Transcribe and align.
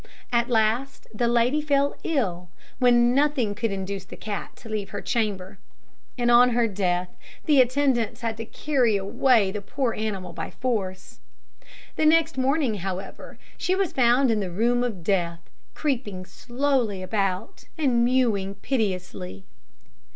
At 0.33 0.49
last 0.49 1.05
the 1.13 1.27
lady 1.27 1.61
fell 1.61 1.95
ill, 2.03 2.49
when 2.79 3.13
nothing 3.13 3.53
could 3.53 3.71
induce 3.71 4.03
the 4.03 4.15
cat 4.17 4.55
to 4.55 4.67
leave 4.67 4.89
her 4.89 4.99
chamber; 4.99 5.59
and 6.17 6.31
on 6.31 6.49
her 6.53 6.67
death, 6.67 7.09
the 7.45 7.61
attendants 7.61 8.21
had 8.21 8.35
to 8.37 8.45
carry 8.45 8.97
away 8.97 9.51
the 9.51 9.61
poor 9.61 9.93
animal 9.93 10.33
by 10.33 10.49
force. 10.49 11.19
The 11.97 12.07
next 12.07 12.35
morning, 12.35 12.73
however, 12.81 13.37
she 13.59 13.75
was 13.75 13.93
found 13.93 14.31
in 14.31 14.39
the 14.39 14.49
room 14.49 14.83
of 14.83 15.03
death, 15.03 15.41
creeping 15.75 16.25
slowly 16.25 17.03
about, 17.03 17.65
and 17.77 18.03
mewing 18.03 18.55
piteously. 18.55 19.45